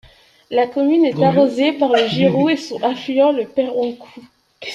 La 0.49 0.65
commune 0.65 1.05
est 1.05 1.21
arrosée 1.23 1.73
par 1.73 1.89
le 1.89 2.07
Girou 2.07 2.49
et 2.49 2.57
son 2.57 2.81
affluent 2.81 3.31
le 3.33 3.45
Peyrencou. 3.45 4.19